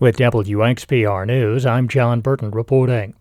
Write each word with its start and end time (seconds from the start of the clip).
With 0.00 0.16
WXPR 0.16 1.26
News, 1.26 1.66
I'm 1.66 1.86
John 1.86 2.22
Burton 2.22 2.50
reporting. 2.52 3.12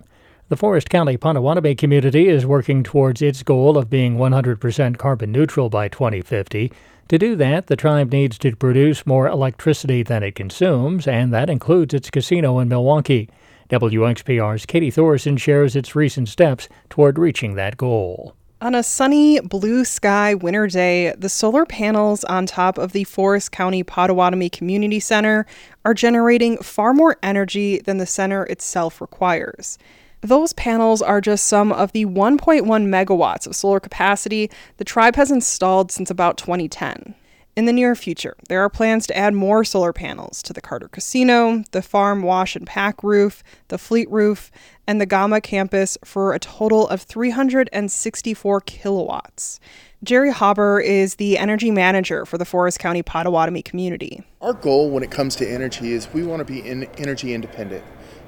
The 0.48 0.56
Forest 0.56 0.90
County 0.90 1.18
Potawatomi 1.18 1.76
community 1.76 2.30
is 2.30 2.46
working 2.46 2.84
towards 2.84 3.22
its 3.22 3.44
goal 3.44 3.78
of 3.78 3.90
being 3.90 4.16
100% 4.16 4.98
carbon 4.98 5.34
neutral 5.34 5.70
by 5.70 5.90
2050. 5.90 6.72
To 7.10 7.18
do 7.18 7.36
that, 7.36 7.68
the 7.68 7.76
tribe 7.76 8.14
needs 8.14 8.38
to 8.38 8.56
produce 8.56 9.06
more 9.06 9.28
electricity 9.28 10.04
than 10.04 10.24
it 10.24 10.36
consumes, 10.36 11.06
and 11.06 11.34
that 11.34 11.50
includes 11.50 11.94
its 11.94 12.10
casino 12.10 12.60
in 12.60 12.70
Milwaukee. 12.70 13.28
WXPR's 13.70 14.66
Katie 14.66 14.90
Thoresen 14.90 15.38
shares 15.38 15.76
its 15.76 15.98
recent 15.98 16.30
steps 16.30 16.70
toward 16.90 17.20
reaching 17.20 17.56
that 17.56 17.76
goal. 17.76 18.38
On 18.62 18.76
a 18.76 18.84
sunny, 18.84 19.40
blue 19.40 19.86
sky 19.86 20.34
winter 20.34 20.68
day, 20.68 21.14
the 21.18 21.30
solar 21.30 21.66
panels 21.66 22.26
on 22.26 22.46
top 22.46 22.78
of 22.78 22.92
the 22.92 23.06
Forest 23.06 23.54
County 23.54 23.84
Potawatomi 23.84 24.50
Community 24.50 25.00
Center 25.00 25.46
are 25.86 25.94
generating 25.94 26.58
far 26.58 26.94
more 26.94 27.16
energy 27.24 27.80
than 27.80 28.00
the 28.00 28.06
center 28.06 28.44
itself 28.48 29.00
requires. 29.00 29.78
Those 30.20 30.52
panels 30.52 31.02
are 31.02 31.22
just 31.22 31.48
some 31.48 31.72
of 31.72 31.94
the 31.94 32.06
1.1 32.06 32.66
megawatts 32.66 33.48
of 33.48 33.56
solar 33.56 33.80
capacity 33.80 34.52
the 34.76 34.84
tribe 34.84 35.16
has 35.16 35.32
installed 35.32 35.90
since 35.90 36.12
about 36.12 36.38
2010. 36.38 37.16
In 37.60 37.66
the 37.66 37.74
near 37.74 37.94
future, 37.94 38.38
there 38.48 38.62
are 38.62 38.70
plans 38.70 39.06
to 39.08 39.18
add 39.18 39.34
more 39.34 39.66
solar 39.66 39.92
panels 39.92 40.42
to 40.44 40.54
the 40.54 40.62
Carter 40.62 40.88
Casino, 40.88 41.62
the 41.72 41.82
farm 41.82 42.22
wash 42.22 42.56
and 42.56 42.66
pack 42.66 43.04
roof, 43.04 43.44
the 43.68 43.78
fleet 43.78 44.10
roof, 44.10 44.50
and 44.88 45.02
the 45.02 45.06
Gama 45.06 45.42
campus 45.42 45.98
for 46.06 46.32
a 46.32 46.40
total 46.40 46.88
of 46.88 47.02
364 47.02 48.62
kilowatts. 48.62 49.60
Jerry 50.02 50.32
Hauber 50.32 50.82
is 50.82 51.16
the 51.16 51.38
energy 51.38 51.70
manager 51.70 52.26
for 52.26 52.38
the 52.38 52.46
Forest 52.46 52.80
County 52.80 53.04
Potawatomi 53.04 53.62
community. 53.62 54.24
Our 54.40 54.54
goal 54.54 54.90
when 54.90 55.04
it 55.04 55.12
comes 55.12 55.36
to 55.36 55.46
energy 55.46 55.92
is 55.92 56.08
we 56.14 56.24
want 56.24 56.40
to 56.40 56.46
be 56.46 56.66
in 56.66 56.86
energy 56.98 57.34
independent. 57.34 57.84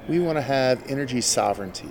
We 0.08 0.18
want 0.18 0.36
to 0.36 0.42
have 0.42 0.84
energy 0.90 1.22
sovereignty 1.22 1.88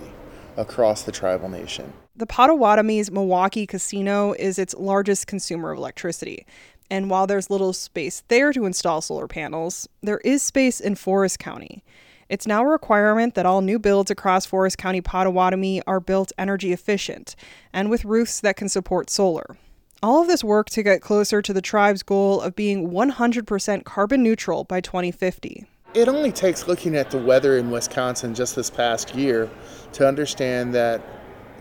across 0.56 1.02
the 1.02 1.10
tribal 1.10 1.48
nation. 1.48 1.92
The 2.14 2.26
Potawatomi's 2.26 3.10
Milwaukee 3.10 3.66
Casino 3.66 4.34
is 4.34 4.58
its 4.58 4.74
largest 4.74 5.26
consumer 5.26 5.72
of 5.72 5.78
electricity. 5.78 6.46
And 6.92 7.08
while 7.08 7.26
there's 7.26 7.48
little 7.48 7.72
space 7.72 8.22
there 8.28 8.52
to 8.52 8.66
install 8.66 9.00
solar 9.00 9.26
panels, 9.26 9.88
there 10.02 10.18
is 10.26 10.42
space 10.42 10.78
in 10.78 10.94
Forest 10.94 11.38
County. 11.38 11.82
It's 12.28 12.46
now 12.46 12.62
a 12.62 12.66
requirement 12.66 13.34
that 13.34 13.46
all 13.46 13.62
new 13.62 13.78
builds 13.78 14.10
across 14.10 14.44
Forest 14.44 14.76
County 14.76 15.00
Potawatomi 15.00 15.80
are 15.86 16.00
built 16.00 16.32
energy 16.36 16.70
efficient 16.70 17.34
and 17.72 17.88
with 17.88 18.04
roofs 18.04 18.40
that 18.40 18.56
can 18.56 18.68
support 18.68 19.08
solar. 19.08 19.56
All 20.02 20.20
of 20.20 20.28
this 20.28 20.44
work 20.44 20.68
to 20.68 20.82
get 20.82 21.00
closer 21.00 21.40
to 21.40 21.54
the 21.54 21.62
tribe's 21.62 22.02
goal 22.02 22.42
of 22.42 22.54
being 22.54 22.90
100% 22.90 23.84
carbon 23.84 24.22
neutral 24.22 24.64
by 24.64 24.82
2050. 24.82 25.66
It 25.94 26.08
only 26.08 26.30
takes 26.30 26.68
looking 26.68 26.94
at 26.94 27.10
the 27.10 27.16
weather 27.16 27.56
in 27.56 27.70
Wisconsin 27.70 28.34
just 28.34 28.54
this 28.54 28.68
past 28.68 29.14
year 29.14 29.48
to 29.94 30.06
understand 30.06 30.74
that 30.74 31.00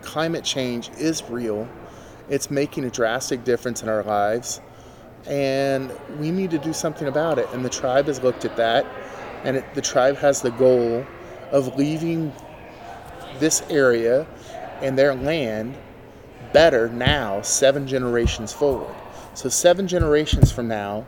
climate 0.01 0.43
change 0.43 0.89
is 0.97 1.23
real. 1.29 1.69
It's 2.27 2.51
making 2.51 2.83
a 2.83 2.89
drastic 2.89 3.45
difference 3.45 3.81
in 3.81 3.87
our 3.87 4.03
lives 4.03 4.59
and 5.27 5.91
we 6.19 6.31
need 6.31 6.51
to 6.51 6.57
do 6.57 6.73
something 6.73 7.07
about 7.07 7.39
it. 7.39 7.47
And 7.53 7.63
the 7.63 7.69
tribe 7.69 8.07
has 8.07 8.21
looked 8.21 8.45
at 8.45 8.55
that, 8.57 8.85
and 9.43 9.57
it, 9.57 9.73
the 9.73 9.81
tribe 9.81 10.17
has 10.17 10.41
the 10.41 10.51
goal 10.51 11.05
of 11.51 11.75
leaving 11.77 12.33
this 13.39 13.63
area 13.69 14.25
and 14.81 14.97
their 14.97 15.15
land 15.15 15.75
better 16.53 16.89
now, 16.89 17.41
seven 17.41 17.87
generations 17.87 18.51
forward. 18.51 18.95
So, 19.33 19.47
seven 19.49 19.87
generations 19.87 20.51
from 20.51 20.67
now 20.67 21.05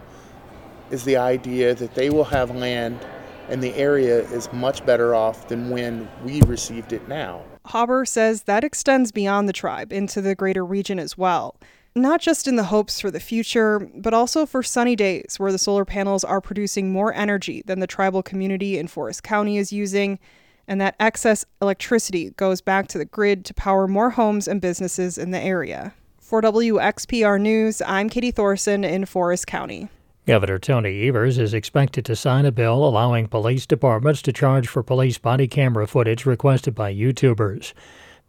is 0.92 1.04
the 1.04 1.18
idea 1.18 1.76
that 1.76 1.96
they 1.96 2.10
will 2.10 2.24
have 2.26 2.56
land 2.56 3.06
and 3.50 3.62
the 3.62 3.74
area 3.76 4.20
is 4.32 4.52
much 4.54 4.86
better 4.86 5.14
off 5.14 5.50
than 5.50 5.70
when 5.70 6.10
we 6.24 6.42
received 6.44 6.94
it 6.94 7.08
now. 7.08 7.44
Hauber 7.68 8.08
says 8.08 8.44
that 8.44 8.64
extends 8.64 9.12
beyond 9.12 9.50
the 9.50 9.54
tribe 9.54 9.92
into 9.92 10.22
the 10.22 10.36
greater 10.36 10.66
region 10.66 11.00
as 11.00 11.18
well 11.18 11.56
not 11.96 12.22
just 12.22 12.48
in 12.48 12.56
the 12.56 12.66
hopes 12.66 13.00
for 13.00 13.12
the 13.12 13.20
future, 13.20 13.80
but 13.96 14.14
also 14.14 14.46
for 14.46 14.64
sunny 14.64 14.96
days 14.96 15.36
where 15.38 15.52
the 15.52 15.58
solar 15.58 15.86
panels 15.86 16.24
are 16.24 16.42
producing 16.42 16.92
more 16.92 17.14
energy 17.14 17.64
than 17.66 17.80
the 17.80 17.88
tribal 17.88 18.24
community 18.24 18.78
in 18.78 18.88
Forest 18.88 19.24
County 19.24 19.58
is 19.58 19.72
using, 19.72 20.20
and 20.68 20.82
that 20.82 20.96
excess 21.00 21.46
electricity 21.62 22.32
goes 22.32 22.62
back 22.62 22.88
to 22.88 22.98
the 22.98 23.06
grid 23.06 23.46
to 23.46 23.54
power 23.54 23.88
more 23.88 24.12
homes 24.12 24.48
and 24.48 24.62
businesses 24.62 25.18
in 25.18 25.32
the 25.32 25.40
area. 25.40 25.94
For 26.20 26.42
WXPR 26.42 27.40
News, 27.40 27.82
I'm 27.86 28.10
Katie 28.10 28.32
Thoresen 28.32 28.84
in 28.84 29.06
Forest 29.06 29.46
County. 29.46 29.90
Governor 30.26 30.58
Tony 30.58 31.06
Evers 31.08 31.38
is 31.38 31.54
expected 31.54 32.06
to 32.06 32.16
sign 32.16 32.46
a 32.46 32.52
bill 32.52 32.86
allowing 32.88 33.28
police 33.28 33.66
departments 33.66 34.22
to 34.22 34.32
charge 34.32 34.70
for 34.70 34.82
police 34.82 35.18
body 35.18 35.50
camera 35.50 35.86
footage 35.86 36.26
requested 36.26 36.74
by 36.74 36.94
YouTubers. 36.94 37.74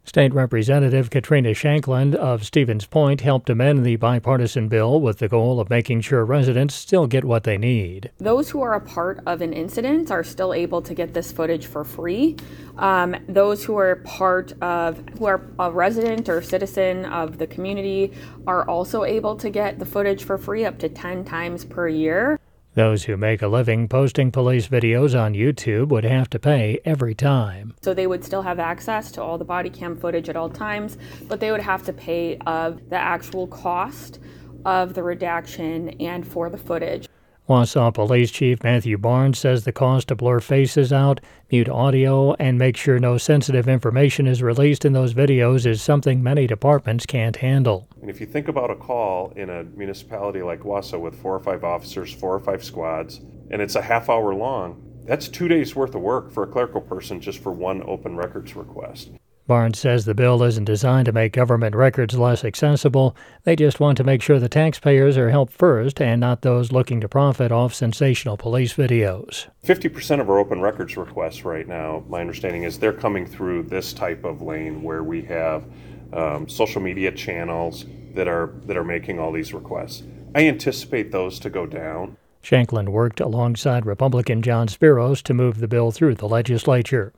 State 0.05 0.33
Representative 0.33 1.09
Katrina 1.09 1.49
Shankland 1.49 2.13
of 2.13 2.45
Stevens 2.45 2.85
Point 2.85 3.21
helped 3.21 3.49
amend 3.49 3.83
the 3.83 3.95
bipartisan 3.95 4.67
bill 4.67 5.01
with 5.01 5.17
the 5.17 5.27
goal 5.27 5.59
of 5.59 5.69
making 5.69 6.01
sure 6.01 6.23
residents 6.23 6.75
still 6.75 7.07
get 7.07 7.25
what 7.25 7.43
they 7.43 7.57
need. 7.57 8.11
Those 8.19 8.51
who 8.51 8.61
are 8.61 8.75
a 8.75 8.81
part 8.81 9.19
of 9.25 9.41
an 9.41 9.51
incident 9.51 10.11
are 10.11 10.23
still 10.23 10.53
able 10.53 10.81
to 10.83 10.93
get 10.93 11.15
this 11.15 11.31
footage 11.31 11.65
for 11.65 11.83
free. 11.83 12.37
Um, 12.77 13.15
those 13.27 13.63
who 13.63 13.77
are 13.77 13.95
part 13.97 14.53
of, 14.61 15.03
who 15.17 15.25
are 15.25 15.41
a 15.57 15.71
resident 15.71 16.29
or 16.29 16.41
citizen 16.41 17.05
of 17.05 17.39
the 17.39 17.47
community, 17.47 18.13
are 18.45 18.67
also 18.69 19.03
able 19.03 19.35
to 19.37 19.49
get 19.49 19.79
the 19.79 19.85
footage 19.85 20.23
for 20.23 20.37
free 20.37 20.65
up 20.65 20.77
to 20.79 20.89
10 20.89 21.25
times 21.25 21.65
per 21.65 21.87
year. 21.87 22.39
Those 22.75 23.05
who 23.05 23.15
make 23.15 23.41
a 23.41 23.47
living 23.47 23.87
posting 23.87 24.31
police 24.31 24.67
videos 24.67 25.17
on 25.17 25.33
YouTube 25.33 25.87
would 25.87 26.03
have 26.03 26.29
to 26.31 26.39
pay 26.39 26.81
every 26.83 27.15
time. 27.15 27.73
So 27.81 27.93
they 27.93 28.05
would 28.05 28.25
still 28.25 28.41
have 28.41 28.59
access 28.59 29.13
to 29.13 29.23
all 29.23 29.37
the 29.37 29.45
body 29.45 29.69
cam 29.69 29.95
footage 29.95 30.27
at 30.27 30.35
all 30.35 30.49
times, 30.49 30.97
but 31.29 31.39
they 31.39 31.51
would 31.51 31.61
have 31.61 31.85
to 31.85 31.93
pay 31.93 32.37
of 32.45 32.89
the 32.89 32.97
actual 32.97 33.47
cost 33.47 34.19
of 34.65 34.93
the 34.93 35.03
redaction 35.03 35.89
and 36.01 36.27
for 36.27 36.49
the 36.49 36.57
footage. 36.57 37.07
Wausau 37.47 37.93
Police 37.93 38.31
Chief 38.31 38.63
Matthew 38.63 38.97
Barnes 38.97 39.37
says 39.37 39.65
the 39.65 39.71
cost 39.71 40.07
to 40.07 40.15
blur 40.15 40.39
faces 40.39 40.91
out, 40.91 41.21
mute 41.51 41.69
audio, 41.69 42.33
and 42.33 42.57
make 42.57 42.75
sure 42.75 42.97
no 42.97 43.19
sensitive 43.19 43.67
information 43.67 44.25
is 44.25 44.41
released 44.41 44.83
in 44.83 44.93
those 44.93 45.13
videos 45.13 45.67
is 45.67 45.79
something 45.79 46.23
many 46.23 46.47
departments 46.47 47.05
can't 47.05 47.35
handle. 47.35 47.87
And 48.01 48.09
if 48.09 48.19
you 48.19 48.25
think 48.25 48.47
about 48.47 48.71
a 48.71 48.75
call 48.75 49.31
in 49.35 49.51
a 49.51 49.63
municipality 49.63 50.41
like 50.41 50.61
Wausau 50.61 50.99
with 50.99 51.21
four 51.21 51.35
or 51.35 51.39
five 51.39 51.63
officers, 51.63 52.11
four 52.11 52.33
or 52.33 52.39
five 52.39 52.63
squads, 52.63 53.21
and 53.51 53.61
it's 53.61 53.75
a 53.75 53.81
half 53.83 54.09
hour 54.09 54.33
long, 54.33 54.81
that's 55.05 55.27
two 55.27 55.47
days 55.47 55.75
worth 55.75 55.93
of 55.93 56.01
work 56.01 56.31
for 56.31 56.41
a 56.41 56.47
clerical 56.47 56.81
person 56.81 57.21
just 57.21 57.37
for 57.43 57.51
one 57.51 57.83
open 57.85 58.15
records 58.15 58.55
request. 58.55 59.11
Barnes 59.47 59.77
says 59.77 60.05
the 60.05 60.15
bill 60.15 60.41
isn't 60.41 60.65
designed 60.65 61.05
to 61.05 61.11
make 61.11 61.33
government 61.33 61.75
records 61.75 62.17
less 62.17 62.43
accessible. 62.43 63.15
They 63.43 63.55
just 63.55 63.79
want 63.79 63.97
to 63.97 64.03
make 64.03 64.23
sure 64.23 64.39
the 64.39 64.49
taxpayers 64.49 65.17
are 65.17 65.29
helped 65.29 65.53
first 65.53 66.01
and 66.01 66.19
not 66.19 66.41
those 66.41 66.71
looking 66.71 66.99
to 67.01 67.07
profit 67.07 67.51
off 67.51 67.73
sensational 67.73 68.37
police 68.37 68.73
videos. 68.73 69.47
50% 69.63 70.19
of 70.19 70.29
our 70.29 70.39
open 70.39 70.61
records 70.61 70.97
requests 70.97 71.45
right 71.45 71.67
now, 71.67 72.03
my 72.09 72.21
understanding 72.21 72.63
is 72.63 72.79
they're 72.79 72.91
coming 72.91 73.27
through 73.27 73.63
this 73.63 73.93
type 73.93 74.23
of 74.23 74.41
lane 74.41 74.81
where 74.81 75.03
we 75.03 75.21
have 75.23 75.65
um, 76.11 76.47
social 76.49 76.81
media 76.81 77.11
channels 77.11 77.85
that 78.15 78.27
are 78.27 78.53
that 78.63 78.77
are 78.77 78.83
making 78.83 79.19
all 79.19 79.31
these 79.31 79.53
requests. 79.53 80.03
I 80.33 80.47
anticipate 80.47 81.11
those 81.11 81.39
to 81.39 81.49
go 81.49 81.65
down. 81.65 82.17
Shankland 82.43 82.89
worked 82.89 83.19
alongside 83.19 83.85
Republican 83.85 84.41
John 84.41 84.67
Spiros 84.67 85.21
to 85.23 85.33
move 85.33 85.59
the 85.59 85.67
bill 85.67 85.91
through 85.91 86.15
the 86.15 86.27
legislature. 86.27 87.11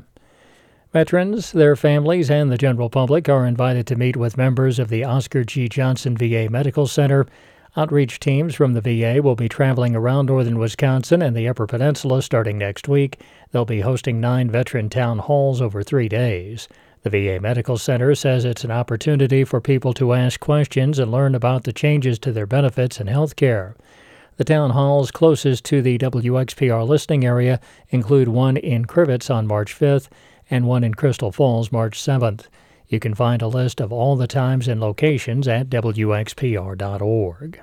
Veterans, 0.94 1.52
their 1.52 1.75
families, 1.75 2.31
and 2.31 2.50
the 2.50 2.58
general 2.58 2.90
public 2.90 3.28
are 3.28 3.46
invited 3.46 3.86
to 3.86 3.98
meet 3.98 4.16
with 4.16 4.38
members 4.38 4.80
of 4.80 4.88
the 4.88 5.03
Oscar 5.03 5.44
G. 5.44 5.68
Johnson 5.68 6.16
VA 6.16 6.48
Medical 6.50 6.88
Center. 6.88 7.28
Outreach 7.75 8.22
teams 8.22 8.56
from 8.56 8.74
the 8.74 8.80
VA 8.80 9.22
will 9.22 9.36
be 9.36 9.50
traveling 9.50 9.97
around 9.97 10.28
northern 10.28 10.58
Wisconsin 10.58 11.22
and 11.22 11.36
the 11.36 11.47
Upper 11.47 11.68
Peninsula 11.68 12.22
starting 12.22 12.58
next 12.58 12.88
week. 12.88 13.20
They'll 13.52 13.66
be 13.66 13.81
hosting 13.81 14.22
nine 14.22 14.50
veteran 14.50 14.90
town 14.90 15.20
halls 15.20 15.61
over 15.61 15.84
three 15.84 16.08
days. 16.08 16.70
The 17.03 17.09
VA 17.09 17.41
Medical 17.41 17.78
Center 17.78 18.16
says 18.16 18.46
it's 18.46 18.64
an 18.64 18.72
opportunity 18.72 19.44
for 19.44 19.59
people 19.59 19.94
to 19.96 20.14
ask 20.14 20.40
questions 20.40 21.00
and 21.00 21.11
learn 21.11 21.35
about 21.35 21.66
the 21.66 21.73
changes 21.73 22.17
to 22.20 22.32
their 22.32 22.47
benefits 22.47 23.02
and 23.02 23.09
health 23.09 23.35
care. 23.35 23.76
The 24.38 24.46
town 24.46 24.70
halls 24.70 25.11
closest 25.11 25.66
to 25.66 25.82
the 25.82 25.97
WXPR 25.97 26.88
listening 26.88 27.26
area 27.26 27.59
include 27.90 28.29
one 28.29 28.56
in 28.56 28.85
Crivitz 28.85 29.34
on 29.34 29.47
March 29.47 29.78
5th 29.78 30.08
and 30.49 30.66
one 30.66 30.84
in 30.84 30.94
Crystal 30.94 31.32
Falls 31.32 31.72
March 31.72 31.99
7th. 31.99 32.47
You 32.88 32.99
can 32.99 33.14
find 33.14 33.41
a 33.41 33.47
list 33.47 33.82
of 33.82 33.91
all 33.91 34.16
the 34.16 34.28
times 34.28 34.67
and 34.67 34.79
locations 34.79 35.47
at 35.47 35.70
WXPR.org. 35.70 37.59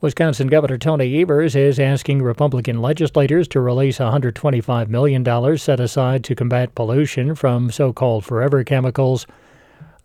Wisconsin 0.00 0.46
Governor 0.46 0.78
Tony 0.78 1.20
Evers 1.20 1.56
is 1.56 1.80
asking 1.80 2.22
Republican 2.22 2.80
legislators 2.80 3.48
to 3.48 3.60
release 3.60 3.98
$125 3.98 4.88
million 4.88 5.58
set 5.58 5.80
aside 5.80 6.22
to 6.22 6.36
combat 6.36 6.74
pollution 6.76 7.34
from 7.34 7.68
so 7.70 7.92
called 7.92 8.24
forever 8.24 8.62
chemicals. 8.62 9.26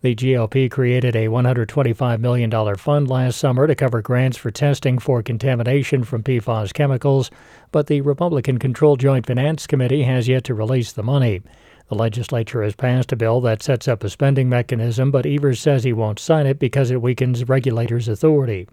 The 0.04 0.14
GOP 0.14 0.70
created 0.70 1.16
a 1.16 1.28
$125 1.28 2.20
million 2.20 2.76
fund 2.76 3.08
last 3.08 3.38
summer 3.38 3.66
to 3.66 3.74
cover 3.74 4.02
grants 4.02 4.36
for 4.36 4.50
testing 4.50 4.98
for 4.98 5.22
contamination 5.22 6.04
from 6.04 6.22
PFAS 6.22 6.74
chemicals, 6.74 7.30
but 7.72 7.86
the 7.86 8.02
Republican 8.02 8.58
controlled 8.58 9.00
Joint 9.00 9.24
Finance 9.24 9.66
Committee 9.66 10.02
has 10.02 10.28
yet 10.28 10.44
to 10.44 10.52
release 10.52 10.92
the 10.92 11.02
money. 11.02 11.40
The 11.88 11.94
legislature 11.94 12.62
has 12.62 12.74
passed 12.74 13.12
a 13.12 13.16
bill 13.16 13.40
that 13.40 13.62
sets 13.62 13.88
up 13.88 14.04
a 14.04 14.10
spending 14.10 14.46
mechanism, 14.46 15.10
but 15.10 15.24
Evers 15.24 15.58
says 15.58 15.84
he 15.84 15.94
won't 15.94 16.18
sign 16.18 16.46
it 16.46 16.58
because 16.58 16.90
it 16.90 17.00
weakens 17.00 17.48
regulators' 17.48 18.06
authority. 18.06 18.68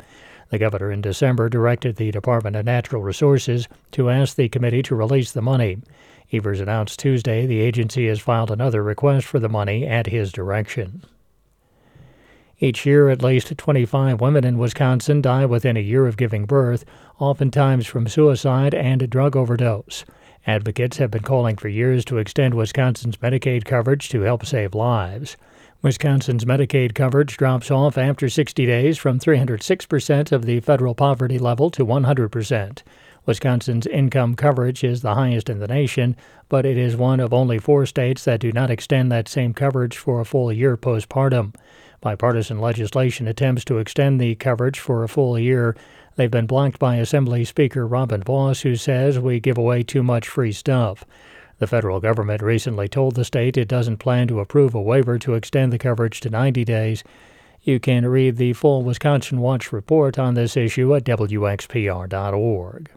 The 0.49 0.59
governor 0.59 0.91
in 0.91 0.99
December 0.99 1.47
directed 1.47 1.95
the 1.95 2.11
Department 2.11 2.57
of 2.57 2.65
Natural 2.65 3.01
Resources 3.01 3.69
to 3.93 4.09
ask 4.09 4.35
the 4.35 4.49
committee 4.49 4.83
to 4.83 4.95
release 4.95 5.31
the 5.31 5.41
money. 5.41 5.77
Evers 6.33 6.59
announced 6.59 6.99
Tuesday 6.99 7.45
the 7.45 7.61
agency 7.61 8.07
has 8.07 8.19
filed 8.19 8.51
another 8.51 8.83
request 8.83 9.25
for 9.25 9.39
the 9.39 9.47
money 9.47 9.87
at 9.87 10.07
his 10.07 10.33
direction. 10.33 11.03
Each 12.63 12.85
year, 12.85 13.09
at 13.09 13.23
least 13.23 13.57
25 13.57 14.21
women 14.21 14.45
in 14.45 14.59
Wisconsin 14.59 15.19
die 15.19 15.47
within 15.47 15.75
a 15.75 15.79
year 15.79 16.05
of 16.05 16.15
giving 16.15 16.45
birth, 16.45 16.85
oftentimes 17.17 17.87
from 17.87 18.07
suicide 18.07 18.75
and 18.75 19.09
drug 19.09 19.35
overdose. 19.35 20.05
Advocates 20.45 20.97
have 20.97 21.09
been 21.09 21.23
calling 21.23 21.57
for 21.57 21.69
years 21.69 22.05
to 22.05 22.19
extend 22.19 22.53
Wisconsin's 22.53 23.17
Medicaid 23.17 23.65
coverage 23.65 24.09
to 24.09 24.21
help 24.21 24.45
save 24.45 24.75
lives. 24.75 25.37
Wisconsin's 25.81 26.45
Medicaid 26.45 26.93
coverage 26.93 27.35
drops 27.35 27.71
off 27.71 27.97
after 27.97 28.29
60 28.29 28.67
days 28.67 28.99
from 28.99 29.17
306% 29.17 30.31
of 30.31 30.45
the 30.45 30.59
federal 30.59 30.93
poverty 30.93 31.39
level 31.39 31.71
to 31.71 31.83
100%. 31.83 32.83
Wisconsin's 33.25 33.87
income 33.87 34.35
coverage 34.35 34.83
is 34.83 35.01
the 35.01 35.15
highest 35.15 35.49
in 35.49 35.57
the 35.57 35.67
nation, 35.67 36.15
but 36.47 36.67
it 36.67 36.77
is 36.77 36.95
one 36.95 37.19
of 37.19 37.33
only 37.33 37.57
four 37.57 37.87
states 37.87 38.23
that 38.25 38.39
do 38.39 38.51
not 38.51 38.69
extend 38.69 39.11
that 39.11 39.27
same 39.27 39.51
coverage 39.51 39.97
for 39.97 40.19
a 40.19 40.25
full 40.25 40.53
year 40.53 40.77
postpartum. 40.77 41.55
Bipartisan 42.01 42.59
legislation 42.59 43.27
attempts 43.27 43.63
to 43.65 43.77
extend 43.77 44.19
the 44.19 44.33
coverage 44.35 44.79
for 44.79 45.03
a 45.03 45.07
full 45.07 45.37
year. 45.37 45.75
They've 46.15 46.31
been 46.31 46.47
blocked 46.47 46.79
by 46.79 46.95
Assembly 46.95 47.45
Speaker 47.45 47.85
Robin 47.87 48.23
Vos, 48.23 48.61
who 48.61 48.75
says 48.75 49.19
we 49.19 49.39
give 49.39 49.57
away 49.57 49.83
too 49.83 50.01
much 50.01 50.27
free 50.27 50.51
stuff. 50.51 51.05
The 51.59 51.67
federal 51.67 51.99
government 51.99 52.41
recently 52.41 52.87
told 52.87 53.13
the 53.13 53.23
state 53.23 53.55
it 53.55 53.67
doesn't 53.67 53.97
plan 53.97 54.27
to 54.29 54.39
approve 54.39 54.73
a 54.73 54.81
waiver 54.81 55.19
to 55.19 55.35
extend 55.35 55.71
the 55.71 55.77
coverage 55.77 56.19
to 56.21 56.31
90 56.31 56.65
days. 56.65 57.03
You 57.61 57.79
can 57.79 58.07
read 58.07 58.37
the 58.37 58.53
full 58.53 58.81
Wisconsin 58.81 59.39
Watch 59.39 59.71
report 59.71 60.17
on 60.17 60.33
this 60.33 60.57
issue 60.57 60.95
at 60.95 61.03
WXPR.org. 61.03 62.89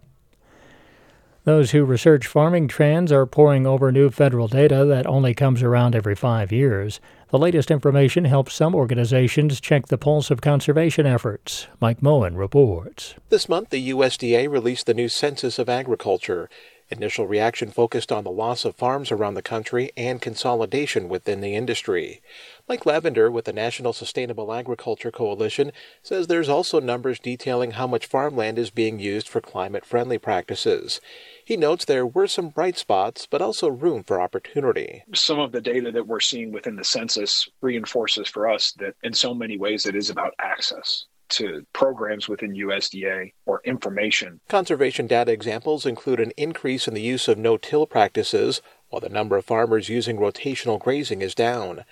Those 1.44 1.72
who 1.72 1.84
research 1.84 2.26
farming 2.26 2.68
trends 2.68 3.12
are 3.12 3.26
poring 3.26 3.66
over 3.66 3.92
new 3.92 4.08
federal 4.08 4.48
data 4.48 4.86
that 4.86 5.06
only 5.06 5.34
comes 5.34 5.62
around 5.62 5.94
every 5.94 6.14
five 6.14 6.50
years. 6.50 7.02
The 7.28 7.38
latest 7.38 7.70
information 7.70 8.24
helps 8.24 8.54
some 8.54 8.74
organizations 8.74 9.60
check 9.60 9.88
the 9.88 9.98
pulse 9.98 10.30
of 10.30 10.40
conservation 10.40 11.04
efforts. 11.04 11.66
Mike 11.82 12.00
Moen 12.00 12.34
reports. 12.34 13.16
This 13.28 13.46
month, 13.46 13.68
the 13.68 13.90
USDA 13.90 14.48
released 14.48 14.86
the 14.86 14.94
new 14.94 15.10
Census 15.10 15.58
of 15.58 15.68
Agriculture. 15.68 16.48
Initial 16.96 17.26
reaction 17.26 17.72
focused 17.72 18.12
on 18.12 18.22
the 18.22 18.30
loss 18.30 18.64
of 18.64 18.76
farms 18.76 19.10
around 19.10 19.34
the 19.34 19.42
country 19.42 19.90
and 19.96 20.22
consolidation 20.22 21.08
within 21.08 21.40
the 21.40 21.56
industry. 21.56 22.22
Mike 22.68 22.86
Lavender 22.86 23.32
with 23.32 23.46
the 23.46 23.52
National 23.52 23.92
Sustainable 23.92 24.52
Agriculture 24.52 25.10
Coalition 25.10 25.72
says 26.04 26.28
there's 26.28 26.48
also 26.48 26.78
numbers 26.78 27.18
detailing 27.18 27.72
how 27.72 27.88
much 27.88 28.06
farmland 28.06 28.60
is 28.60 28.70
being 28.70 29.00
used 29.00 29.26
for 29.26 29.40
climate 29.40 29.84
friendly 29.84 30.18
practices. 30.18 31.00
He 31.44 31.56
notes 31.56 31.84
there 31.84 32.06
were 32.06 32.28
some 32.28 32.50
bright 32.50 32.78
spots, 32.78 33.26
but 33.28 33.42
also 33.42 33.66
room 33.66 34.04
for 34.04 34.20
opportunity. 34.20 35.02
Some 35.16 35.40
of 35.40 35.50
the 35.50 35.60
data 35.60 35.90
that 35.90 36.06
we're 36.06 36.20
seeing 36.20 36.52
within 36.52 36.76
the 36.76 36.84
census 36.84 37.48
reinforces 37.60 38.28
for 38.28 38.48
us 38.48 38.70
that 38.78 38.94
in 39.02 39.14
so 39.14 39.34
many 39.34 39.56
ways 39.56 39.84
it 39.84 39.96
is 39.96 40.10
about 40.10 40.34
access 40.38 41.06
to 41.30 41.66
programs 41.72 42.28
within 42.28 42.54
USDA 42.54 43.32
or 43.46 43.60
information. 43.64 44.40
Conservation 44.48 45.06
data 45.06 45.32
examples 45.32 45.86
include 45.86 46.20
an 46.20 46.32
increase 46.36 46.86
in 46.86 46.94
the 46.94 47.02
use 47.02 47.28
of 47.28 47.38
no 47.38 47.56
till 47.56 47.86
practices, 47.86 48.62
while 48.88 49.00
the 49.00 49.08
number 49.08 49.36
of 49.36 49.44
farmers 49.44 49.88
using 49.88 50.16
rotational 50.16 50.78
grazing 50.78 51.22
is 51.22 51.34
down. 51.34 51.84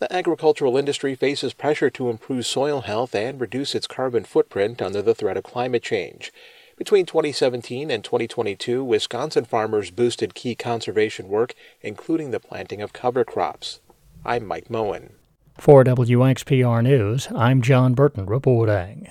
The 0.00 0.12
agricultural 0.12 0.76
industry 0.76 1.14
faces 1.14 1.54
pressure 1.54 1.88
to 1.90 2.10
improve 2.10 2.44
soil 2.44 2.80
health 2.80 3.14
and 3.14 3.40
reduce 3.40 3.74
its 3.74 3.86
carbon 3.86 4.24
footprint 4.24 4.82
under 4.82 5.00
the 5.00 5.14
threat 5.14 5.36
of 5.36 5.44
climate 5.44 5.82
change. 5.82 6.32
Between 6.76 7.06
2017 7.06 7.90
and 7.90 8.02
2022, 8.02 8.82
Wisconsin 8.82 9.44
farmers 9.44 9.92
boosted 9.92 10.34
key 10.34 10.56
conservation 10.56 11.28
work, 11.28 11.54
including 11.82 12.32
the 12.32 12.40
planting 12.40 12.82
of 12.82 12.92
cover 12.92 13.24
crops. 13.24 13.80
I'm 14.24 14.44
Mike 14.44 14.68
Moen. 14.68 15.14
For 15.62 15.84
WXPR 15.84 16.82
News, 16.82 17.28
I'm 17.36 17.62
John 17.62 17.94
Burton 17.94 18.26
reporting. 18.26 19.06